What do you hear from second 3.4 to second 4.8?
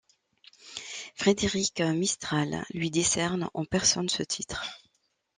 en personne ce titre.